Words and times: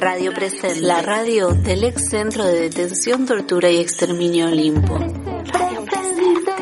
Radio 0.00 0.32
Presente, 0.32 0.80
la 0.80 1.02
radio 1.02 1.48
del 1.48 1.84
ex 1.84 2.08
centro 2.08 2.42
de 2.46 2.58
detención, 2.58 3.26
tortura 3.26 3.68
y 3.68 3.76
exterminio 3.76 4.46
Olimpo. 4.46 4.96
Radio 4.96 5.84
Presente. 5.84 6.52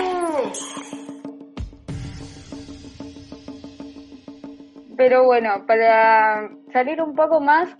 Pero 4.96 5.22
bueno, 5.24 5.64
para 5.68 6.50
salir 6.72 7.00
un 7.00 7.14
poco 7.14 7.40
más, 7.40 7.76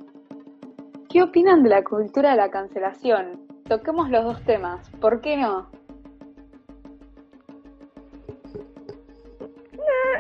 ¿qué 1.09 1.25
opinan 1.25 1.65
de 1.65 1.71
la 1.71 1.83
cultura 1.83 2.31
de 2.31 2.37
la 2.37 2.51
cancelación? 2.51 3.45
Toquemos 3.69 4.11
los 4.11 4.25
dos 4.27 4.45
temas, 4.45 4.89
¿por 5.01 5.21
qué 5.21 5.39
no? 5.39 5.69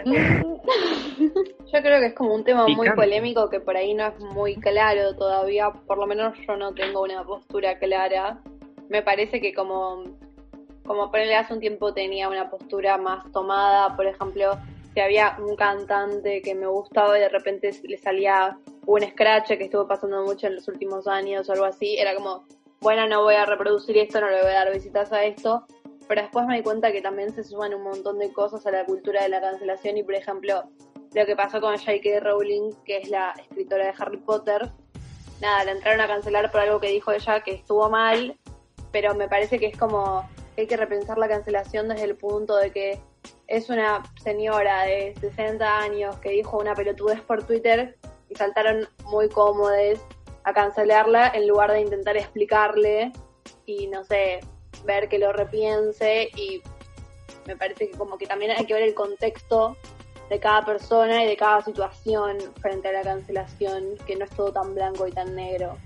Yo 1.72 1.82
creo 1.82 2.00
que 2.00 2.06
es 2.06 2.14
como 2.14 2.34
un 2.34 2.44
tema 2.44 2.66
muy 2.66 2.90
polémico 2.92 3.50
que 3.50 3.60
por 3.60 3.76
ahí 3.76 3.92
no 3.92 4.06
es 4.06 4.18
muy 4.20 4.56
claro 4.56 5.14
todavía, 5.14 5.70
por 5.70 5.98
lo 5.98 6.06
menos 6.06 6.34
yo 6.46 6.56
no 6.56 6.72
tengo 6.72 7.02
una 7.02 7.22
postura 7.24 7.78
clara. 7.78 8.40
Me 8.88 9.02
parece 9.02 9.38
que 9.40 9.52
como, 9.52 10.04
como 10.86 11.10
ponerle 11.10 11.36
hace 11.36 11.52
un 11.52 11.60
tiempo 11.60 11.92
tenía 11.92 12.28
una 12.30 12.48
postura 12.48 12.96
más 12.96 13.30
tomada, 13.32 13.94
por 13.96 14.06
ejemplo, 14.06 14.58
si 14.94 15.00
había 15.00 15.36
un 15.38 15.56
cantante 15.56 16.40
que 16.40 16.54
me 16.54 16.66
gustaba 16.66 17.18
y 17.18 17.20
de 17.20 17.28
repente 17.28 17.70
le 17.82 17.98
salía 17.98 18.56
un 18.86 19.02
scratch 19.02 19.48
que 19.48 19.64
estuvo 19.64 19.86
pasando 19.86 20.24
mucho 20.24 20.46
en 20.46 20.54
los 20.54 20.68
últimos 20.68 21.06
años 21.06 21.50
o 21.50 21.52
algo 21.52 21.66
así, 21.66 21.98
era 21.98 22.14
como, 22.14 22.44
bueno, 22.80 23.06
no 23.06 23.22
voy 23.22 23.34
a 23.34 23.44
reproducir 23.44 23.98
esto, 23.98 24.22
no 24.22 24.30
le 24.30 24.40
voy 24.40 24.52
a 24.52 24.64
dar 24.64 24.72
visitas 24.72 25.12
a 25.12 25.22
esto, 25.24 25.66
pero 26.08 26.22
después 26.22 26.46
me 26.46 26.56
di 26.56 26.62
cuenta 26.62 26.90
que 26.90 27.02
también 27.02 27.32
se 27.34 27.44
suman 27.44 27.74
un 27.74 27.82
montón 27.82 28.18
de 28.18 28.32
cosas 28.32 28.66
a 28.66 28.70
la 28.70 28.84
cultura 28.84 29.22
de 29.22 29.28
la 29.28 29.40
cancelación 29.40 29.98
y 29.98 30.02
por 30.02 30.14
ejemplo 30.14 30.64
lo 31.14 31.26
que 31.26 31.36
pasó 31.36 31.60
con 31.60 31.76
J.K. 31.76 32.20
Rowling, 32.20 32.72
que 32.84 32.98
es 32.98 33.08
la 33.08 33.34
escritora 33.38 33.86
de 33.86 33.94
Harry 33.98 34.18
Potter, 34.18 34.72
nada, 35.40 35.64
la 35.64 35.72
entraron 35.72 36.00
a 36.00 36.06
cancelar 36.06 36.50
por 36.50 36.60
algo 36.60 36.80
que 36.80 36.88
dijo 36.88 37.12
ella 37.12 37.40
que 37.40 37.52
estuvo 37.52 37.88
mal, 37.88 38.36
pero 38.92 39.14
me 39.14 39.28
parece 39.28 39.58
que 39.58 39.66
es 39.66 39.76
como 39.76 40.28
hay 40.56 40.66
que 40.66 40.76
repensar 40.76 41.18
la 41.18 41.28
cancelación 41.28 41.88
desde 41.88 42.04
el 42.04 42.16
punto 42.16 42.56
de 42.56 42.72
que 42.72 43.00
es 43.46 43.70
una 43.70 44.02
señora 44.22 44.82
de 44.82 45.14
60 45.20 45.78
años 45.78 46.18
que 46.18 46.30
dijo 46.30 46.58
una 46.58 46.74
pelotudez 46.74 47.20
por 47.20 47.44
Twitter 47.44 47.96
y 48.28 48.34
saltaron 48.34 48.88
muy 49.04 49.28
cómodos 49.28 50.00
a 50.44 50.52
cancelarla 50.52 51.28
en 51.28 51.46
lugar 51.46 51.72
de 51.72 51.80
intentar 51.80 52.16
explicarle 52.16 53.12
y 53.66 53.86
no 53.86 54.04
sé, 54.04 54.40
ver 54.84 55.08
que 55.08 55.18
lo 55.18 55.32
repiense 55.32 56.30
y 56.36 56.62
me 57.46 57.56
parece 57.56 57.90
que 57.90 57.96
como 57.96 58.18
que 58.18 58.26
también 58.26 58.52
hay 58.56 58.66
que 58.66 58.74
ver 58.74 58.82
el 58.82 58.94
contexto 58.94 59.76
de 60.28 60.38
cada 60.38 60.64
persona 60.64 61.24
y 61.24 61.28
de 61.28 61.36
cada 61.36 61.62
situación 61.62 62.36
frente 62.60 62.88
a 62.88 62.92
la 62.92 63.02
cancelación, 63.02 63.96
que 64.06 64.16
no 64.16 64.24
es 64.24 64.30
todo 64.30 64.52
tan 64.52 64.74
blanco 64.74 65.06
y 65.06 65.12
tan 65.12 65.34
negro. 65.34 65.76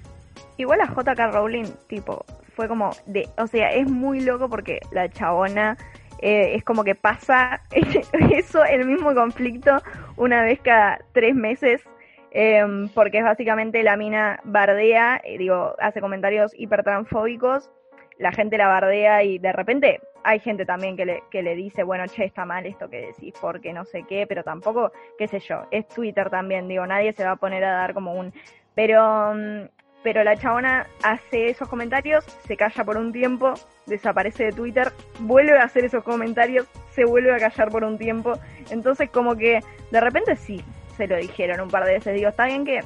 Igual 0.57 0.81
a 0.81 0.87
JK 0.87 1.33
Rowling, 1.33 1.67
tipo, 1.87 2.25
fue 2.55 2.69
como 2.69 2.91
de, 3.07 3.29
o 3.39 3.47
sea, 3.47 3.73
es 3.73 3.89
muy 3.89 4.21
loco 4.21 4.49
porque 4.49 4.81
la 4.91 5.09
chabona 5.09 5.77
eh, 6.21 6.55
es 6.55 6.65
como 6.65 6.85
que 6.85 6.95
pasa 6.95 7.63
eso, 8.33 8.65
el 8.65 8.87
mismo 8.87 9.15
conflicto, 9.15 9.83
una 10.17 10.43
vez 10.43 10.61
cada 10.61 11.01
tres 11.13 11.35
meses, 11.35 11.83
em, 12.31 12.89
porque 12.91 13.19
es 13.19 13.25
básicamente 13.25 13.83
la 13.83 13.97
mina 13.97 14.41
bardea, 14.45 15.21
eh, 15.25 15.39
digo, 15.39 15.75
hace 15.81 16.01
comentarios 16.01 16.53
hipertransfóbicos, 16.57 17.71
la 18.19 18.33
gente 18.33 18.59
la 18.59 18.69
bardea 18.69 19.23
y 19.23 19.39
de 19.39 19.53
repente 19.53 20.01
hay 20.25 20.39
gente 20.39 20.65
también 20.65 20.97
que 20.97 21.05
le, 21.05 21.23
que 21.31 21.43
le 21.43 21.55
dice, 21.55 21.83
bueno, 21.83 22.05
che, 22.07 22.25
está 22.25 22.45
mal 22.45 22.67
esto 22.67 22.89
que 22.89 23.07
decís, 23.07 23.35
porque 23.41 23.73
no 23.73 23.85
sé 23.85 24.05
qué, 24.09 24.27
pero 24.27 24.43
tampoco, 24.43 24.93
qué 25.19 25.29
sé 25.29 25.41
yo, 25.41 25.67
es 25.71 25.89
Twitter 25.89 26.31
también, 26.31 26.69
digo, 26.69 26.87
nadie 26.87 27.13
se 27.13 27.25
va 27.25 27.33
a 27.33 27.37
poner 27.37 27.65
a 27.65 27.73
dar 27.73 27.95
como 27.95 28.15
un... 28.15 28.33
Pero, 28.75 29.35
mm, 29.35 29.69
pero 30.03 30.25
la 30.25 30.37
chabona 30.37 30.87
hace 31.03 31.49
esos 31.49 31.69
comentarios, 31.69 32.25
se 32.25 32.57
calla 32.57 32.85
por 32.85 32.97
un 32.97 33.13
tiempo, 33.13 33.55
desaparece 33.87 34.45
de 34.45 34.53
Twitter, 34.53 34.93
vuelve 35.21 35.59
a 35.59 35.65
hacer 35.65 35.85
esos 35.85 36.03
comentarios, 36.03 36.67
se 36.91 37.05
vuelve 37.05 37.35
a 37.35 37.39
callar 37.39 37.71
por 37.71 37.85
un 37.85 37.99
tiempo, 37.99 38.35
entonces 38.71 39.11
como 39.11 39.37
que 39.37 39.61
de 39.91 40.01
repente 40.01 40.37
sí, 40.37 40.65
se 40.97 41.07
lo 41.07 41.17
dijeron 41.17 41.61
un 41.61 41.69
par 41.69 41.85
de 41.85 41.95
veces, 41.95 42.15
digo, 42.15 42.29
está 42.29 42.47
bien 42.47 42.65
que 42.65 42.81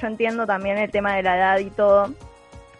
yo 0.00 0.06
entiendo 0.06 0.46
también 0.46 0.78
el 0.78 0.90
tema 0.90 1.16
de 1.16 1.22
la 1.22 1.36
edad 1.36 1.58
y 1.58 1.70
todo, 1.70 2.12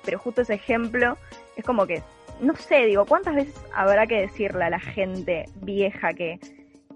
pero 0.05 0.19
justo 0.19 0.43
ese 0.43 0.55
ejemplo 0.55 1.16
es 1.56 1.65
como 1.65 1.87
que 1.87 2.03
no 2.41 2.54
sé, 2.56 2.87
digo, 2.87 3.06
¿cuántas 3.06 3.34
veces 3.34 3.65
habrá 3.75 4.06
que 4.06 4.22
decirle 4.22 4.65
a 4.65 4.70
la 4.70 4.81
gente 4.81 5.44
vieja 5.62 6.12
que, 6.15 6.38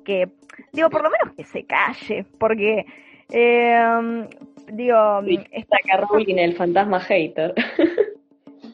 que 0.04 0.28
digo, 0.72 0.90
por 0.90 1.02
lo 1.02 1.10
menos 1.10 1.34
que 1.36 1.44
se 1.44 1.64
calle, 1.64 2.24
porque, 2.38 2.86
eh, 3.30 4.28
digo, 4.72 5.20
está 5.52 5.76
Carolina, 5.86 6.42
el 6.42 6.56
fantasma 6.56 7.00
hater. 7.00 7.54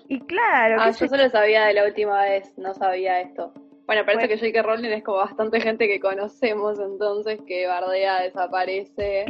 Y 0.07 0.21
claro. 0.21 0.77
Ah, 0.79 0.91
yo 0.91 1.09
solo 1.09 1.29
sabía 1.31 1.65
de 1.65 1.73
la 1.73 1.87
última 1.87 2.23
vez, 2.23 2.53
no 2.59 2.75
sabía 2.75 3.23
esto. 3.23 3.55
Bueno, 3.87 4.05
parece 4.05 4.29
que 4.29 4.39
J.K. 4.39 4.63
Rowling 4.63 4.91
es 4.91 5.03
como 5.03 5.17
bastante 5.17 5.61
gente 5.61 5.89
que 5.89 5.99
conocemos, 5.99 6.79
entonces 6.79 7.41
que 7.47 7.67
bardea, 7.67 8.23
desaparece. 8.23 9.25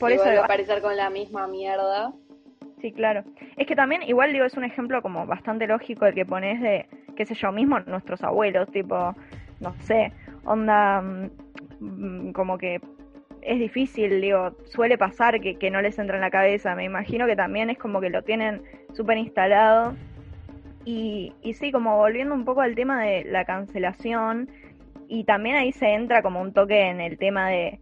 por 0.00 0.12
eso 0.12 0.24
vuelve 0.24 0.38
a 0.38 0.44
aparecer 0.44 0.80
con 0.80 0.96
la 0.96 1.10
misma 1.10 1.46
mierda. 1.46 2.12
Sí, 2.86 2.92
claro. 2.92 3.24
Es 3.56 3.66
que 3.66 3.74
también, 3.74 4.04
igual 4.04 4.32
digo, 4.32 4.44
es 4.44 4.56
un 4.56 4.62
ejemplo 4.62 5.02
como 5.02 5.26
bastante 5.26 5.66
lógico 5.66 6.06
el 6.06 6.14
que 6.14 6.24
pones 6.24 6.60
de, 6.60 6.86
qué 7.16 7.26
sé 7.26 7.34
yo, 7.34 7.50
mismo 7.50 7.80
nuestros 7.80 8.22
abuelos, 8.22 8.70
tipo, 8.70 9.12
no 9.58 9.74
sé, 9.80 10.12
onda, 10.44 11.02
mm, 11.80 12.30
como 12.30 12.56
que 12.58 12.80
es 13.42 13.58
difícil, 13.58 14.20
digo, 14.20 14.52
suele 14.66 14.96
pasar 14.96 15.40
que, 15.40 15.56
que 15.56 15.68
no 15.68 15.82
les 15.82 15.98
entra 15.98 16.14
en 16.14 16.20
la 16.20 16.30
cabeza. 16.30 16.76
Me 16.76 16.84
imagino 16.84 17.26
que 17.26 17.34
también 17.34 17.70
es 17.70 17.78
como 17.78 18.00
que 18.00 18.08
lo 18.08 18.22
tienen 18.22 18.62
súper 18.92 19.18
instalado. 19.18 19.96
Y, 20.84 21.32
y 21.42 21.54
sí, 21.54 21.72
como 21.72 21.96
volviendo 21.96 22.36
un 22.36 22.44
poco 22.44 22.60
al 22.60 22.76
tema 22.76 23.02
de 23.02 23.24
la 23.24 23.44
cancelación, 23.44 24.48
y 25.08 25.24
también 25.24 25.56
ahí 25.56 25.72
se 25.72 25.92
entra 25.92 26.22
como 26.22 26.40
un 26.40 26.52
toque 26.52 26.82
en 26.82 27.00
el 27.00 27.18
tema 27.18 27.48
de, 27.48 27.80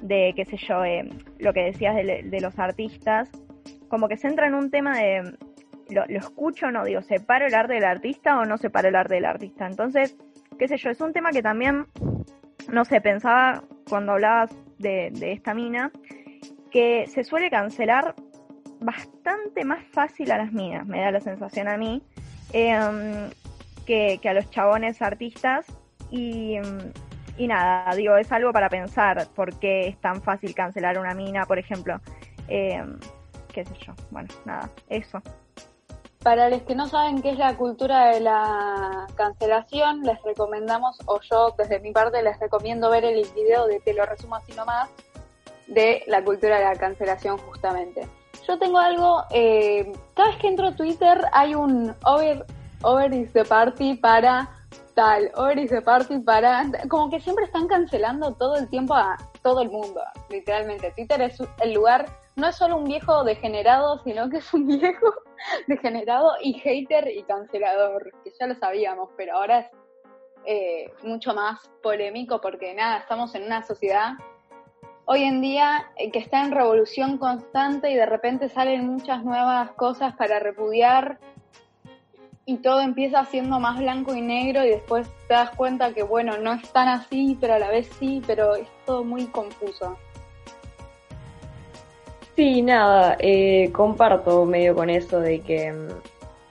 de 0.00 0.32
qué 0.36 0.44
sé 0.44 0.58
yo, 0.58 0.84
eh, 0.84 1.10
lo 1.40 1.52
que 1.52 1.64
decías 1.64 1.96
de, 1.96 2.22
de 2.22 2.40
los 2.40 2.56
artistas, 2.60 3.28
como 3.94 4.08
que 4.08 4.16
se 4.16 4.26
entra 4.26 4.48
en 4.48 4.54
un 4.54 4.72
tema 4.72 4.98
de, 4.98 5.36
lo, 5.88 6.02
escucho 6.06 6.66
o 6.66 6.70
no, 6.72 6.84
digo, 6.84 7.00
¿separo 7.02 7.46
el 7.46 7.54
arte 7.54 7.74
del 7.74 7.84
artista 7.84 8.40
o 8.40 8.44
no 8.44 8.58
separo 8.58 8.88
el 8.88 8.96
arte 8.96 9.14
del 9.14 9.24
artista? 9.24 9.68
Entonces, 9.68 10.16
qué 10.58 10.66
sé 10.66 10.78
yo, 10.78 10.90
es 10.90 11.00
un 11.00 11.12
tema 11.12 11.30
que 11.30 11.42
también, 11.42 11.86
no 12.72 12.84
sé, 12.84 13.00
pensaba 13.00 13.62
cuando 13.88 14.10
hablabas 14.10 14.50
de, 14.78 15.12
esta 15.30 15.54
mina, 15.54 15.92
que 16.72 17.06
se 17.06 17.22
suele 17.22 17.50
cancelar 17.50 18.16
bastante 18.80 19.64
más 19.64 19.86
fácil 19.92 20.32
a 20.32 20.38
las 20.38 20.52
minas, 20.52 20.84
me 20.88 21.00
da 21.00 21.12
la 21.12 21.20
sensación 21.20 21.68
a 21.68 21.76
mí, 21.76 22.02
em, 22.52 23.30
que, 23.86 24.18
a 24.24 24.34
los 24.34 24.50
chabones 24.50 25.00
artistas. 25.02 25.66
Y, 26.10 26.56
y 27.38 27.46
nada, 27.46 27.94
digo, 27.94 28.16
es 28.16 28.32
algo 28.32 28.52
para 28.52 28.68
pensar 28.68 29.28
por 29.36 29.56
qué 29.60 29.86
es 29.86 30.00
tan 30.00 30.20
fácil 30.20 30.52
cancelar 30.52 30.98
una 30.98 31.14
mina, 31.14 31.46
por 31.46 31.60
ejemplo. 31.60 32.00
Eh, 32.48 32.82
qué 33.54 33.64
sé 33.64 33.74
yo. 33.86 33.92
Bueno, 34.10 34.28
nada, 34.44 34.68
eso. 34.88 35.22
Para 36.22 36.48
los 36.48 36.62
que 36.62 36.74
no 36.74 36.88
saben 36.88 37.22
qué 37.22 37.30
es 37.30 37.38
la 37.38 37.56
cultura 37.56 38.06
de 38.06 38.20
la 38.20 39.06
cancelación, 39.14 40.02
les 40.02 40.20
recomendamos, 40.22 40.98
o 41.06 41.20
yo 41.20 41.54
desde 41.56 41.80
mi 41.80 41.92
parte 41.92 42.22
les 42.22 42.38
recomiendo 42.40 42.90
ver 42.90 43.04
el 43.04 43.26
video 43.34 43.66
de 43.66 43.78
Te 43.80 43.94
lo 43.94 44.04
resumo 44.06 44.36
así 44.36 44.52
nomás, 44.52 44.88
de 45.66 46.02
la 46.06 46.24
cultura 46.24 46.58
de 46.58 46.64
la 46.64 46.76
cancelación 46.76 47.38
justamente. 47.38 48.08
Yo 48.46 48.58
tengo 48.58 48.78
algo, 48.78 49.22
eh, 49.30 49.92
cada 50.14 50.30
vez 50.30 50.38
que 50.38 50.48
entro 50.48 50.68
a 50.68 50.76
Twitter 50.76 51.20
hay 51.32 51.54
un 51.54 51.94
over, 52.04 52.44
over 52.82 53.12
is 53.12 53.32
the 53.32 53.44
party 53.44 53.94
para 53.94 54.48
tal, 54.94 55.30
over 55.36 55.58
is 55.58 55.70
the 55.70 55.82
party 55.82 56.18
para, 56.18 56.64
como 56.88 57.10
que 57.10 57.20
siempre 57.20 57.44
están 57.44 57.66
cancelando 57.68 58.32
todo 58.32 58.56
el 58.56 58.68
tiempo 58.68 58.94
a 58.94 59.16
todo 59.44 59.60
el 59.62 59.70
mundo, 59.70 60.00
literalmente. 60.28 60.90
Twitter 60.90 61.22
es 61.22 61.38
el 61.62 61.72
lugar 61.72 62.06
no 62.36 62.48
es 62.48 62.56
solo 62.56 62.76
un 62.78 62.84
viejo 62.84 63.22
degenerado, 63.22 63.98
sino 64.02 64.28
que 64.28 64.38
es 64.38 64.52
un 64.52 64.66
viejo 64.80 65.14
degenerado 65.68 66.32
y 66.42 66.54
hater 66.54 67.08
y 67.08 67.22
cancelador, 67.22 68.10
que 68.24 68.32
ya 68.38 68.46
lo 68.46 68.54
sabíamos, 68.56 69.10
pero 69.16 69.36
ahora 69.36 69.60
es 69.60 69.66
eh, 70.46 70.92
mucho 71.04 71.32
más 71.34 71.70
polémico 71.82 72.40
porque 72.40 72.74
nada, 72.74 72.98
estamos 72.98 73.34
en 73.34 73.44
una 73.44 73.62
sociedad 73.62 74.14
hoy 75.06 75.22
en 75.22 75.40
día 75.40 75.90
eh, 75.96 76.10
que 76.10 76.18
está 76.18 76.42
en 76.44 76.52
revolución 76.52 77.18
constante 77.18 77.90
y 77.90 77.94
de 77.94 78.06
repente 78.06 78.48
salen 78.48 78.86
muchas 78.86 79.24
nuevas 79.24 79.70
cosas 79.72 80.14
para 80.16 80.40
repudiar 80.40 81.18
y 82.46 82.56
todo 82.58 82.80
empieza 82.80 83.24
siendo 83.24 83.58
más 83.58 83.78
blanco 83.78 84.14
y 84.14 84.20
negro 84.20 84.64
y 84.64 84.70
después 84.70 85.08
te 85.28 85.34
das 85.34 85.50
cuenta 85.50 85.94
que 85.94 86.02
bueno, 86.02 86.36
no 86.38 86.52
es 86.52 86.68
tan 86.72 86.88
así, 86.88 87.36
pero 87.40 87.54
a 87.54 87.58
la 87.58 87.70
vez 87.70 87.88
sí, 87.98 88.22
pero 88.26 88.54
es 88.54 88.68
todo 88.84 89.02
muy 89.02 89.26
confuso. 89.26 89.96
Sí, 92.36 92.62
nada, 92.62 93.16
eh, 93.20 93.70
comparto 93.72 94.44
medio 94.44 94.74
con 94.74 94.90
eso 94.90 95.20
de 95.20 95.40
que... 95.40 95.72
Mm, 95.72 95.88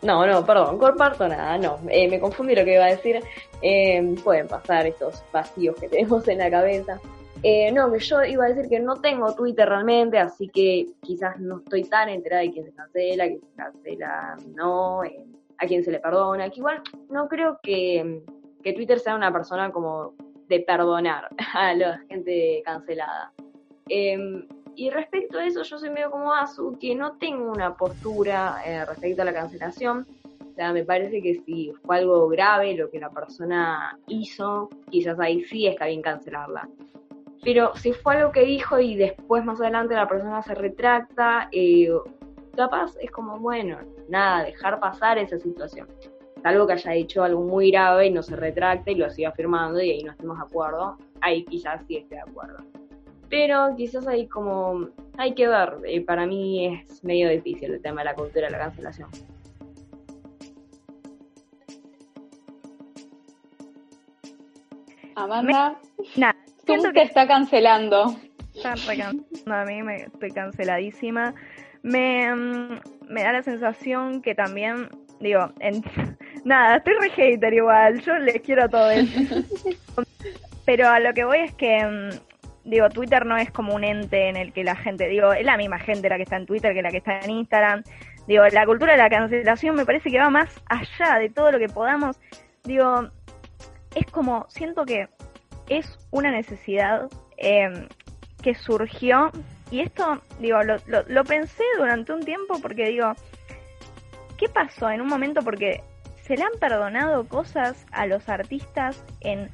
no, 0.06 0.26
no, 0.26 0.46
perdón, 0.46 0.78
comparto 0.78 1.28
nada, 1.28 1.58
no, 1.58 1.80
eh, 1.90 2.10
me 2.10 2.20
confundí 2.20 2.56
lo 2.56 2.66
que 2.66 2.74
iba 2.74 2.86
a 2.86 2.90
decir. 2.90 3.22
Eh, 3.62 4.16
pueden 4.24 4.48
pasar 4.48 4.88
estos 4.88 5.24
vacíos 5.32 5.76
que 5.80 5.88
tenemos 5.90 6.28
en 6.28 6.40
la 6.40 6.50
cabeza. 6.50 7.00
no, 7.74 7.92
que 7.92 8.00
yo 8.00 8.24
iba 8.24 8.46
a 8.46 8.50
decir 8.50 8.70
que 8.70 8.80
no 8.80 9.00
tengo 9.00 9.34
Twitter 9.36 9.68
realmente, 9.68 10.18
así 10.18 10.50
que 10.50 10.88
quizás 11.02 11.40
no 11.40 11.60
estoy 11.60 11.84
tan 11.84 12.10
enterada 12.10 12.42
de 12.42 12.52
quién 12.52 12.66
se 12.66 12.74
cancela, 12.74 13.28
quién 13.28 13.42
se 13.42 13.56
cancela, 13.56 14.38
no, 14.56 15.04
a 15.64 15.68
quién 15.68 15.84
se 15.84 15.92
le 15.92 16.00
perdona, 16.00 16.50
que 16.50 16.60
igual 16.60 16.82
no 17.10 17.28
creo 17.28 17.60
que, 17.64 18.24
que 18.64 18.74
Twitter 18.74 19.00
sea 19.00 19.16
una 19.16 19.32
persona 19.32 19.72
como 19.72 20.14
de 20.48 20.60
perdonar 20.60 21.30
a 21.54 21.74
la 21.74 22.00
gente 22.10 22.62
cancelada. 22.66 23.32
Eh, 23.90 24.48
y 24.76 24.90
respecto 24.90 25.38
a 25.38 25.46
eso, 25.46 25.64
yo 25.64 25.78
soy 25.78 25.90
medio 25.90 26.10
como 26.10 26.34
Azu, 26.34 26.78
que 26.80 26.96
no 26.96 27.18
tengo 27.18 27.52
una 27.52 27.76
postura 27.76 28.62
eh, 28.66 28.86
respecto 28.86 29.22
a 29.22 29.26
la 29.26 29.34
cancelación. 29.34 30.06
O 30.52 30.56
sea, 30.56 30.74
me 30.74 30.84
parece 30.84 31.22
que 31.22 31.36
si 31.46 31.72
fue 31.84 31.98
algo 31.98 32.28
grave 32.28 32.76
lo 32.76 32.90
que 32.90 33.00
la 33.00 33.10
persona 33.10 33.98
hizo, 34.08 34.70
quizás 34.90 35.20
ahí 35.20 35.44
sí 35.44 35.68
está 35.68 35.86
bien 35.88 36.02
cancelarla. 36.02 36.68
Pero 37.44 37.76
si 37.76 37.92
fue 37.92 38.16
algo 38.16 38.32
que 38.32 38.46
dijo 38.46 38.80
y 38.80 38.96
después 38.96 39.44
más 39.44 39.60
adelante 39.60 39.96
la 39.96 40.08
persona 40.08 40.42
se 40.42 40.56
retracta, 40.56 41.50
eh, 41.52 41.90
capaz 42.56 42.96
es 43.02 43.12
como, 43.12 43.40
bueno, 43.40 43.78
nada, 44.10 44.44
dejar 44.44 44.80
pasar 44.80 45.18
esa 45.18 45.38
situación. 45.40 45.88
Algo 46.44 46.68
que 46.68 46.74
haya 46.74 46.92
dicho 46.92 47.24
algo 47.24 47.42
muy 47.42 47.72
grave 47.72 48.08
y 48.08 48.12
no 48.12 48.22
se 48.22 48.36
retracta 48.36 48.92
y 48.92 48.96
lo 48.96 49.10
siga 49.10 49.30
afirmando 49.30 49.82
y 49.82 49.92
ahí 49.92 50.04
no 50.04 50.12
estemos 50.12 50.38
de 50.38 50.44
acuerdo, 50.44 50.98
ahí 51.22 51.46
quizás 51.46 51.82
sí 51.88 51.98
esté 51.98 52.16
de 52.16 52.22
acuerdo 52.22 52.64
pero 53.34 53.74
quizás 53.76 54.06
hay 54.06 54.28
como, 54.28 54.90
hay 55.18 55.34
que 55.34 55.48
ver, 55.48 55.78
eh, 55.88 56.02
para 56.02 56.28
mí 56.28 56.68
es 56.68 57.04
medio 57.04 57.28
difícil 57.30 57.74
el 57.74 57.82
tema 57.82 58.02
de 58.02 58.06
la 58.06 58.14
cultura 58.14 58.46
de 58.46 58.52
la 58.52 58.60
cancelación. 58.60 59.10
Amanda, 65.16 65.80
nada, 66.16 66.36
¿cómo 66.68 66.94
que 66.94 67.02
está 67.02 67.28
cancelando? 67.28 68.16
Está 68.54 68.74
a 68.74 69.66
mí, 69.66 69.82
me, 69.82 70.04
estoy 70.04 70.30
canceladísima. 70.30 71.34
Me, 71.84 72.34
mm, 72.34 72.80
me 73.10 73.24
da 73.24 73.34
la 73.34 73.44
sensación 73.44 74.22
que 74.22 74.34
también, 74.34 74.90
digo, 75.20 75.52
en, 75.60 75.84
nada, 76.46 76.78
estoy 76.78 76.94
re 77.00 77.10
hater 77.12 77.54
igual, 77.54 78.02
yo 78.02 78.18
les 78.18 78.42
quiero 78.42 78.68
todo 78.70 78.90
eso. 78.90 79.20
Pero 80.66 80.88
a 80.88 81.00
lo 81.00 81.14
que 81.14 81.26
voy 81.26 81.40
es 81.40 81.54
que 81.54 81.86
mm, 81.86 82.70
digo, 82.70 82.90
Twitter 82.90 83.26
no 83.26 83.38
es 83.38 83.52
como 83.52 83.76
un 83.76 83.84
ente 83.84 84.30
en 84.30 84.38
el 84.38 84.54
que 84.54 84.64
la 84.64 84.76
gente, 84.76 85.08
digo, 85.08 85.34
es 85.34 85.46
la 85.46 85.58
misma 85.58 85.80
gente 85.80 86.10
la 86.10 86.18
que 86.18 86.24
está 86.24 86.38
en 86.38 86.46
Twitter 86.46 86.74
que 86.74 86.82
la 86.82 86.92
que 86.92 86.98
está 86.98 87.20
en 87.20 87.32
Instagram. 87.32 87.84
Digo, 88.28 88.46
la 88.52 88.66
cultura 88.66 88.94
de 88.94 88.98
la 88.98 89.10
cancelación 89.10 89.76
me 89.76 89.86
parece 89.86 90.10
que 90.10 90.18
va 90.18 90.30
más 90.30 90.50
allá 90.68 91.20
de 91.20 91.30
todo 91.30 91.52
lo 91.52 91.60
que 91.60 91.68
podamos. 91.68 92.20
Digo, 92.64 93.10
es 93.96 94.06
como, 94.12 94.46
siento 94.50 94.86
que 94.86 95.10
es 95.68 95.98
una 96.12 96.32
necesidad 96.32 97.10
em, 97.38 97.88
que 98.42 98.56
surgió 98.56 99.32
y 99.74 99.82
esto, 99.82 100.22
digo, 100.40 100.60
lo, 100.62 101.24
pensé 101.24 101.64
durante 101.80 102.14
un 102.14 102.24
tiempo 102.24 102.60
porque 102.62 102.90
digo, 102.90 103.14
¿qué 104.38 104.48
pasó 104.48 104.92
en 104.92 105.02
un 105.02 105.08
momento? 105.08 105.42
Porque 105.42 105.82
se 106.22 106.38
le 106.38 106.44
han 106.44 106.52
perdonado 106.60 107.28
cosas 107.28 107.84
a 107.92 108.06
los 108.06 108.30
artistas 108.30 109.04
en 109.22 109.50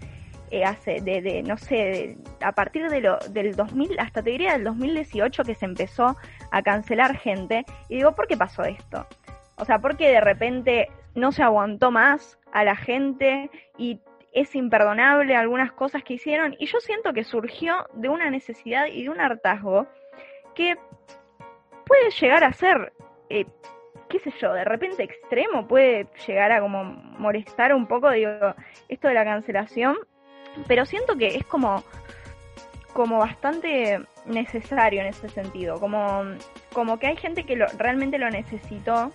eh, 0.52 0.66
hace, 0.66 1.00
de, 1.00 1.42
no 1.44 1.56
sé, 1.56 2.18
a 2.42 2.52
partir 2.52 2.90
de 2.90 3.00
lo, 3.00 3.18
del 3.30 3.56
2000, 3.56 3.98
hasta 3.98 4.22
te 4.22 4.32
diría 4.32 4.52
del 4.52 4.66
2018 4.66 5.46
que 5.46 5.56
se 5.56 5.64
empezó 5.64 6.18
a 6.52 6.62
cancelar 6.64 7.18
gente. 7.18 7.64
Y 7.88 7.96
digo, 7.96 8.12
¿por 8.12 8.28
qué 8.28 8.36
pasó 8.36 8.64
esto? 8.64 9.08
O 9.56 9.64
sea, 9.64 9.80
porque 9.80 10.10
de 10.10 10.20
repente 10.20 10.90
no 11.16 11.32
se 11.32 11.44
aguantó 11.44 11.92
más 11.92 12.38
a 12.52 12.66
la 12.66 12.76
gente 12.76 13.50
y 13.78 14.02
es 14.34 14.56
imperdonable 14.56 15.36
algunas 15.36 15.72
cosas 15.72 16.04
que 16.04 16.16
hicieron. 16.16 16.56
Y 16.60 16.66
yo 16.66 16.80
siento 16.80 17.14
que 17.14 17.24
surgió 17.24 17.88
de 17.94 18.10
una 18.10 18.30
necesidad 18.30 18.88
y 18.88 19.04
de 19.04 19.10
un 19.10 19.20
hartazgo 19.20 19.88
que 20.56 20.78
puede 21.86 22.12
llegar 22.12 22.44
a 22.44 22.54
ser, 22.54 22.94
eh, 23.30 23.46
qué 24.10 24.20
sé 24.20 24.32
yo, 24.40 24.54
de 24.54 24.64
repente 24.64 25.04
extremo, 25.04 25.68
puede 25.68 26.08
llegar 26.28 26.52
a 26.52 26.62
como 26.62 26.84
molestar 26.84 27.74
un 27.74 27.88
poco, 27.88 28.12
digo, 28.12 28.54
esto 28.88 29.08
de 29.08 29.14
la 29.14 29.24
cancelación 29.24 29.98
pero 30.68 30.86
siento 30.86 31.18
que 31.18 31.36
es 31.36 31.46
como, 31.46 31.84
como 32.94 33.20
bastante 33.20 34.00
necesario 34.26 35.02
en 35.02 35.08
ese 35.08 35.30
sentido, 35.30 35.80
como, 35.80 36.24
como 36.74 37.00
que 37.00 37.08
hay 37.08 37.18
gente 37.18 37.46
que 37.46 37.56
lo, 37.56 37.68
realmente 37.78 38.18
lo 38.18 38.30
necesitó 38.30 39.12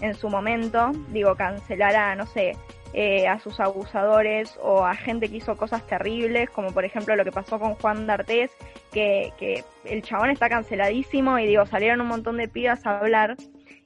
en 0.00 0.14
su 0.14 0.28
momento, 0.28 0.92
digo, 1.08 1.34
cancelar 1.34 1.96
a, 1.96 2.14
no 2.14 2.26
sé, 2.26 2.56
eh, 2.94 3.28
a 3.28 3.38
sus 3.38 3.60
abusadores 3.60 4.58
o 4.62 4.84
a 4.84 4.94
gente 4.94 5.28
que 5.28 5.36
hizo 5.36 5.56
cosas 5.56 5.86
terribles, 5.86 6.50
como 6.50 6.72
por 6.72 6.84
ejemplo 6.84 7.14
lo 7.16 7.24
que 7.24 7.32
pasó 7.32 7.58
con 7.58 7.74
Juan 7.74 8.06
D'Artés, 8.06 8.50
que, 8.92 9.32
que 9.38 9.64
el 9.84 10.02
chabón 10.02 10.30
está 10.30 10.48
canceladísimo 10.48 11.38
y 11.38 11.46
digo, 11.46 11.66
salieron 11.66 12.00
un 12.00 12.08
montón 12.08 12.38
de 12.38 12.48
pibas 12.48 12.86
a 12.86 12.98
hablar 12.98 13.36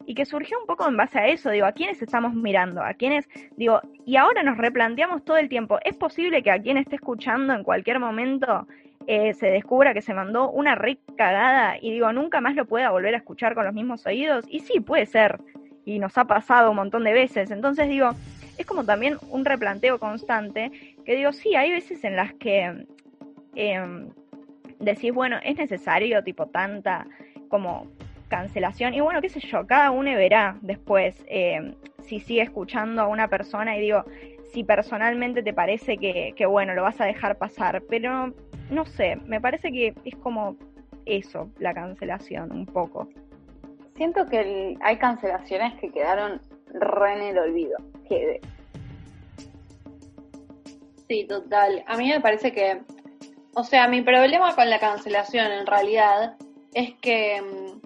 y 0.06 0.14
que 0.14 0.24
surgió 0.24 0.58
un 0.58 0.66
poco 0.66 0.88
en 0.88 0.96
base 0.96 1.18
a 1.18 1.28
eso, 1.28 1.50
digo, 1.50 1.66
a 1.66 1.72
quiénes 1.72 2.00
estamos 2.02 2.34
mirando, 2.34 2.82
a 2.82 2.94
quiénes, 2.94 3.28
digo, 3.56 3.80
y 4.04 4.16
ahora 4.16 4.42
nos 4.42 4.58
replanteamos 4.58 5.24
todo 5.24 5.36
el 5.36 5.48
tiempo, 5.48 5.78
¿es 5.84 5.96
posible 5.96 6.42
que 6.42 6.50
a 6.50 6.60
quien 6.60 6.76
esté 6.76 6.96
escuchando 6.96 7.54
en 7.54 7.62
cualquier 7.62 7.98
momento 8.00 8.66
eh, 9.06 9.34
se 9.34 9.46
descubra 9.46 9.94
que 9.94 10.02
se 10.02 10.14
mandó 10.14 10.50
una 10.50 10.74
re 10.74 10.98
cagada 11.16 11.76
y 11.80 11.90
digo, 11.90 12.12
nunca 12.12 12.40
más 12.40 12.54
lo 12.54 12.66
pueda 12.66 12.90
volver 12.90 13.14
a 13.14 13.18
escuchar 13.18 13.54
con 13.54 13.64
los 13.64 13.74
mismos 13.74 14.06
oídos? 14.06 14.44
Y 14.48 14.60
sí, 14.60 14.80
puede 14.80 15.06
ser, 15.06 15.40
y 15.84 15.98
nos 15.98 16.16
ha 16.18 16.24
pasado 16.24 16.70
un 16.70 16.76
montón 16.76 17.04
de 17.04 17.12
veces, 17.12 17.50
entonces 17.50 17.88
digo, 17.88 18.10
es 18.58 18.66
como 18.66 18.84
también 18.84 19.18
un 19.30 19.44
replanteo 19.44 19.98
constante, 19.98 20.70
que 21.04 21.16
digo, 21.16 21.32
sí, 21.32 21.54
hay 21.54 21.70
veces 21.70 22.04
en 22.04 22.16
las 22.16 22.32
que 22.34 22.86
eh, 23.54 24.08
decís, 24.78 25.12
bueno, 25.12 25.38
es 25.42 25.56
necesario 25.56 26.22
tipo 26.22 26.46
tanta 26.46 27.06
como 27.48 27.86
cancelación. 28.28 28.94
Y 28.94 29.00
bueno, 29.00 29.20
qué 29.20 29.28
sé 29.28 29.40
yo, 29.40 29.66
cada 29.66 29.90
uno 29.90 30.10
verá 30.14 30.56
después 30.62 31.24
eh, 31.28 31.74
si 32.00 32.20
sigue 32.20 32.42
escuchando 32.42 33.02
a 33.02 33.06
una 33.06 33.28
persona 33.28 33.76
y 33.76 33.80
digo, 33.80 34.04
si 34.52 34.64
personalmente 34.64 35.42
te 35.42 35.52
parece 35.52 35.98
que, 35.98 36.34
que, 36.36 36.46
bueno, 36.46 36.74
lo 36.74 36.82
vas 36.82 37.00
a 37.00 37.04
dejar 37.04 37.36
pasar. 37.36 37.82
Pero 37.88 38.32
no 38.70 38.86
sé, 38.86 39.16
me 39.26 39.40
parece 39.40 39.70
que 39.70 39.94
es 40.04 40.16
como 40.16 40.56
eso, 41.04 41.50
la 41.58 41.74
cancelación, 41.74 42.52
un 42.52 42.66
poco. 42.66 43.08
Siento 43.96 44.26
que 44.26 44.76
hay 44.80 44.96
cancelaciones 44.96 45.74
que 45.74 45.90
quedaron 45.90 46.40
re 46.72 47.12
en 47.14 47.22
el 47.22 47.38
olvido. 47.38 47.76
Sí, 51.08 51.24
total. 51.24 51.84
A 51.86 51.96
mí 51.96 52.08
me 52.08 52.20
parece 52.20 52.52
que, 52.52 52.82
o 53.54 53.64
sea, 53.64 53.88
mi 53.88 54.02
problema 54.02 54.54
con 54.54 54.70
la 54.70 54.78
cancelación 54.78 55.50
en 55.52 55.66
realidad 55.66 56.36
es 56.74 56.94
que 57.00 57.42
mm, 57.42 57.80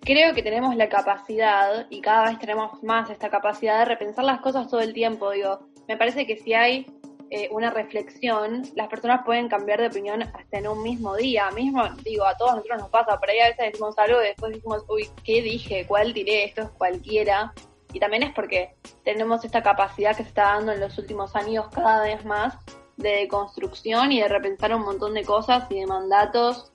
creo 0.00 0.34
que 0.34 0.42
tenemos 0.42 0.74
la 0.76 0.88
capacidad, 0.88 1.86
y 1.90 2.00
cada 2.00 2.30
vez 2.30 2.38
tenemos 2.38 2.82
más 2.82 3.10
esta 3.10 3.30
capacidad 3.30 3.80
de 3.80 3.84
repensar 3.84 4.24
las 4.24 4.40
cosas 4.40 4.68
todo 4.68 4.80
el 4.80 4.92
tiempo. 4.92 5.30
Digo, 5.30 5.60
me 5.86 5.96
parece 5.96 6.26
que 6.26 6.36
si 6.36 6.54
hay 6.54 6.86
eh, 7.30 7.48
una 7.52 7.70
reflexión, 7.70 8.62
las 8.74 8.88
personas 8.88 9.22
pueden 9.24 9.48
cambiar 9.48 9.80
de 9.80 9.86
opinión 9.86 10.22
hasta 10.22 10.58
en 10.58 10.66
un 10.66 10.82
mismo 10.82 11.14
día. 11.14 11.48
Mismo, 11.52 11.84
digo, 12.04 12.24
a 12.24 12.36
todos 12.36 12.56
nosotros 12.56 12.80
nos 12.80 12.90
pasa, 12.90 13.18
por 13.18 13.30
ahí 13.30 13.38
a 13.38 13.48
veces 13.50 13.66
decimos 13.66 13.96
algo 13.98 14.20
y 14.20 14.24
después 14.24 14.52
decimos, 14.52 14.84
uy, 14.88 15.08
¿qué 15.22 15.40
dije? 15.40 15.86
¿Cuál 15.86 16.12
tiré? 16.12 16.44
Esto 16.44 16.62
es 16.62 16.70
cualquiera. 16.70 17.52
Y 17.92 18.00
también 18.00 18.22
es 18.22 18.32
porque 18.32 18.74
tenemos 19.04 19.44
esta 19.44 19.62
capacidad 19.62 20.16
que 20.16 20.22
se 20.22 20.28
está 20.28 20.54
dando 20.54 20.72
en 20.72 20.80
los 20.80 20.96
últimos 20.98 21.34
años 21.34 21.66
cada 21.72 22.02
vez 22.02 22.24
más 22.24 22.56
de 22.96 23.26
construcción 23.28 24.12
y 24.12 24.20
de 24.20 24.28
repensar 24.28 24.74
un 24.74 24.82
montón 24.82 25.14
de 25.14 25.24
cosas 25.24 25.64
y 25.70 25.80
de 25.80 25.86
mandatos 25.86 26.72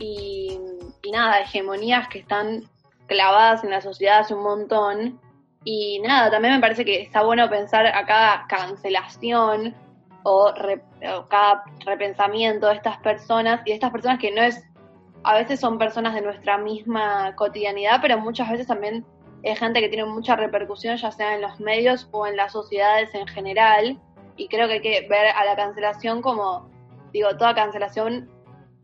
y, 0.00 0.58
nada, 1.12 1.40
hegemonías 1.40 2.08
que 2.08 2.20
están 2.20 2.64
clavadas 3.06 3.62
en 3.64 3.70
la 3.70 3.80
sociedad 3.80 4.20
hace 4.20 4.34
un 4.34 4.42
montón. 4.42 5.20
Y 5.62 6.00
nada, 6.00 6.30
también 6.30 6.54
me 6.54 6.60
parece 6.60 6.84
que 6.84 7.02
está 7.02 7.22
bueno 7.22 7.48
pensar 7.50 7.86
a 7.86 8.06
cada 8.06 8.46
cancelación 8.48 9.74
o, 10.22 10.52
cada 11.28 11.64
repensamiento 11.84 12.66
de 12.66 12.74
estas 12.74 12.98
personas 12.98 13.60
y 13.64 13.70
de 13.70 13.74
estas 13.74 13.90
personas 13.90 14.18
que 14.18 14.32
no 14.32 14.42
es, 14.42 14.64
a 15.22 15.34
veces 15.34 15.60
son 15.60 15.78
personas 15.78 16.14
de 16.14 16.22
nuestra 16.22 16.56
misma 16.56 17.34
cotidianidad, 17.36 18.00
pero 18.00 18.18
muchas 18.18 18.50
veces 18.50 18.66
también 18.66 19.04
es 19.42 19.58
gente 19.58 19.80
que 19.80 19.88
tiene 19.88 20.04
mucha 20.04 20.36
repercusión, 20.36 20.96
ya 20.96 21.10
sea 21.10 21.34
en 21.34 21.42
los 21.42 21.60
medios 21.60 22.08
o 22.12 22.26
en 22.26 22.36
las 22.36 22.52
sociedades 22.52 23.14
en 23.14 23.26
general. 23.26 24.00
Y 24.36 24.48
creo 24.48 24.68
que 24.68 24.74
hay 24.74 24.80
que 24.80 25.06
ver 25.08 25.28
a 25.28 25.44
la 25.44 25.56
cancelación 25.56 26.22
como, 26.22 26.70
digo, 27.12 27.36
toda 27.36 27.54
cancelación 27.54 28.30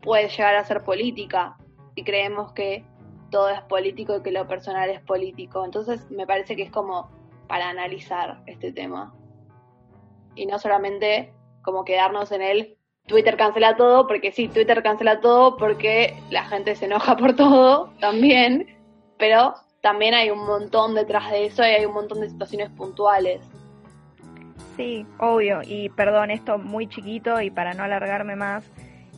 puede 0.01 0.29
llegar 0.29 0.55
a 0.55 0.63
ser 0.63 0.83
política 0.83 1.57
y 1.95 2.03
creemos 2.03 2.53
que 2.53 2.85
todo 3.31 3.49
es 3.49 3.61
político 3.61 4.17
y 4.17 4.21
que 4.21 4.31
lo 4.31 4.47
personal 4.47 4.89
es 4.89 5.01
político. 5.01 5.65
Entonces 5.65 6.09
me 6.09 6.25
parece 6.25 6.55
que 6.55 6.63
es 6.63 6.71
como 6.71 7.09
para 7.47 7.69
analizar 7.69 8.41
este 8.45 8.71
tema. 8.71 9.13
Y 10.35 10.45
no 10.45 10.59
solamente 10.59 11.33
como 11.61 11.83
quedarnos 11.83 12.31
en 12.31 12.41
el 12.41 12.77
Twitter 13.07 13.37
cancela 13.37 13.75
todo, 13.75 14.07
porque 14.07 14.31
sí, 14.31 14.47
Twitter 14.47 14.83
cancela 14.83 15.21
todo 15.21 15.57
porque 15.57 16.15
la 16.29 16.45
gente 16.45 16.75
se 16.75 16.85
enoja 16.85 17.15
por 17.17 17.35
todo 17.35 17.93
también, 17.99 18.77
pero 19.17 19.55
también 19.81 20.13
hay 20.13 20.29
un 20.29 20.45
montón 20.45 20.95
detrás 20.95 21.31
de 21.31 21.45
eso 21.45 21.63
y 21.63 21.67
hay 21.67 21.85
un 21.85 21.93
montón 21.93 22.21
de 22.21 22.29
situaciones 22.29 22.69
puntuales. 22.71 23.41
Sí, 24.75 25.05
obvio, 25.17 25.61
y 25.63 25.89
perdón, 25.89 26.29
esto 26.29 26.57
muy 26.57 26.87
chiquito 26.87 27.41
y 27.41 27.49
para 27.49 27.73
no 27.73 27.83
alargarme 27.83 28.35
más, 28.35 28.63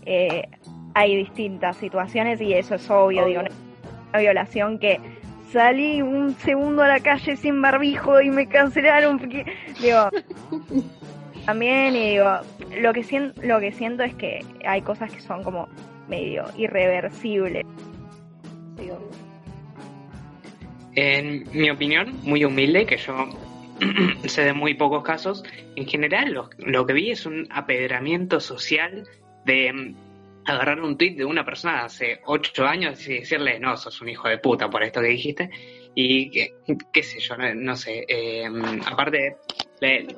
eh, 0.05 0.47
hay 0.93 1.15
distintas 1.15 1.77
situaciones 1.77 2.39
y 2.41 2.53
eso 2.53 2.75
es 2.75 2.89
obvio, 2.89 3.25
digo, 3.25 3.41
una 3.41 4.19
violación 4.19 4.79
que 4.79 4.99
salí 5.51 6.01
un 6.01 6.35
segundo 6.35 6.83
a 6.83 6.87
la 6.87 6.99
calle 6.99 7.35
sin 7.35 7.61
barbijo 7.61 8.21
y 8.21 8.29
me 8.29 8.47
cancelaron 8.47 9.19
porque, 9.19 9.45
digo, 9.81 10.09
también 11.45 11.95
y 11.95 12.11
digo, 12.11 12.39
lo 12.79 12.93
que 12.93 13.03
siento, 13.03 13.41
lo 13.43 13.59
que 13.59 13.71
siento 13.71 14.03
es 14.03 14.13
que 14.15 14.45
hay 14.65 14.81
cosas 14.81 15.11
que 15.11 15.19
son 15.19 15.43
como 15.43 15.67
medio 16.07 16.45
irreversibles. 16.57 17.65
En 20.95 21.45
mi 21.53 21.69
opinión, 21.69 22.19
muy 22.23 22.43
humilde, 22.43 22.85
que 22.85 22.97
yo 22.97 23.29
sé 24.25 24.43
de 24.43 24.53
muy 24.53 24.73
pocos 24.73 25.03
casos, 25.03 25.43
en 25.75 25.87
general 25.87 26.33
lo, 26.33 26.49
lo 26.57 26.85
que 26.85 26.93
vi 26.93 27.11
es 27.11 27.25
un 27.25 27.47
apedramiento 27.51 28.39
social 28.39 29.07
de 29.45 29.71
mm, 29.71 29.95
agarrar 30.45 30.81
un 30.81 30.97
tweet 30.97 31.15
de 31.15 31.25
una 31.25 31.45
persona 31.45 31.75
de 31.75 31.79
hace 31.81 32.21
ocho 32.25 32.65
años 32.65 33.07
y 33.07 33.19
decirle, 33.19 33.59
no, 33.59 33.77
sos 33.77 34.01
un 34.01 34.09
hijo 34.09 34.27
de 34.27 34.39
puta 34.39 34.69
por 34.69 34.83
esto 34.83 35.01
que 35.01 35.07
dijiste. 35.07 35.49
Y 35.95 36.29
que, 36.31 36.53
qué 36.93 37.03
sé 37.03 37.19
yo, 37.19 37.35
no, 37.37 37.75
sé. 37.75 38.05
Eh, 38.07 38.47
aparte, 38.85 39.37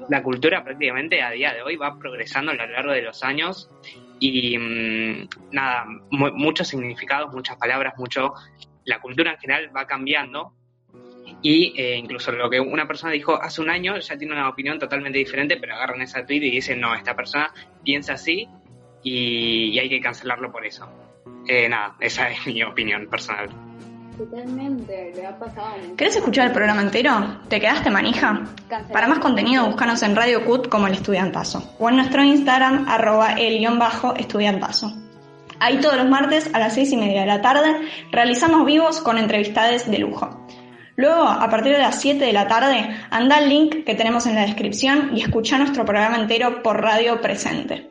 la, 0.09 0.23
cultura 0.23 0.63
prácticamente 0.63 1.21
a 1.21 1.31
día 1.31 1.53
de 1.53 1.61
hoy 1.61 1.75
va 1.75 1.97
progresando 1.97 2.51
a 2.51 2.55
lo 2.55 2.67
largo 2.67 2.91
de 2.91 3.01
los 3.01 3.23
años 3.23 3.69
y 4.19 4.57
mm, 4.57 5.27
nada, 5.51 5.85
muchos 6.09 6.67
significados, 6.67 7.33
muchas 7.33 7.57
palabras, 7.57 7.93
mucho. 7.97 8.33
La 8.85 8.99
cultura 8.99 9.33
en 9.33 9.37
general 9.37 9.75
va 9.75 9.85
cambiando 9.85 10.53
y 11.41 11.73
eh, 11.79 11.97
incluso 11.97 12.31
lo 12.31 12.49
que 12.49 12.59
una 12.59 12.87
persona 12.87 13.13
dijo 13.13 13.41
hace 13.41 13.61
un 13.61 13.69
año 13.69 13.97
ya 13.99 14.17
tiene 14.17 14.33
una 14.33 14.49
opinión 14.49 14.79
totalmente 14.79 15.17
diferente, 15.17 15.57
pero 15.57 15.75
agarran 15.75 16.01
esa 16.01 16.25
tweet 16.25 16.43
y 16.43 16.51
dicen, 16.51 16.79
no, 16.79 16.93
esta 16.95 17.15
persona 17.15 17.53
piensa 17.83 18.13
así 18.13 18.47
y, 19.03 19.77
hay 19.79 19.89
que 19.89 20.01
cancelarlo 20.01 20.51
por 20.51 20.65
eso. 20.65 20.87
Eh, 21.47 21.67
nada, 21.67 21.95
esa 21.99 22.29
es 22.29 22.45
mi 22.45 22.61
opinión 22.63 23.07
personal. 23.07 23.49
Totalmente, 24.17 25.11
le 25.15 25.25
ha 25.25 25.37
pasado. 25.37 25.95
¿Querés 25.97 26.15
escuchar 26.17 26.47
el 26.47 26.53
programa 26.53 26.81
entero? 26.81 27.39
¿Te 27.47 27.59
quedaste 27.59 27.89
manija? 27.89 28.43
Para 28.91 29.07
más 29.07 29.19
contenido, 29.19 29.65
búscanos 29.65 30.03
en 30.03 30.15
Radio 30.15 30.45
Cut 30.45 30.67
como 30.69 30.87
el 30.87 30.93
estudiantazo 30.93 31.75
o 31.79 31.89
en 31.89 31.95
nuestro 31.95 32.23
Instagram, 32.23 32.85
arroba 32.87 33.33
el-estudiantazo. 33.33 34.93
Ahí 35.59 35.79
todos 35.79 35.95
los 35.95 36.09
martes 36.09 36.53
a 36.53 36.59
las 36.59 36.73
seis 36.73 36.91
y 36.91 36.97
media 36.97 37.21
de 37.21 37.27
la 37.27 37.41
tarde 37.41 37.87
realizamos 38.11 38.65
vivos 38.65 38.99
con 38.99 39.17
entrevistades 39.17 39.89
de 39.89 39.99
lujo. 39.99 40.45
Luego, 40.95 41.23
a 41.23 41.49
partir 41.49 41.73
de 41.73 41.79
las 41.79 42.01
7 42.01 42.23
de 42.23 42.33
la 42.33 42.47
tarde, 42.47 42.95
anda 43.09 43.37
al 43.37 43.49
link 43.49 43.83
que 43.85 43.95
tenemos 43.95 44.25
en 44.25 44.35
la 44.35 44.41
descripción 44.41 45.11
y 45.15 45.21
escucha 45.21 45.57
nuestro 45.57 45.85
programa 45.85 46.17
entero 46.17 46.61
por 46.63 46.81
radio 46.81 47.21
presente. 47.21 47.90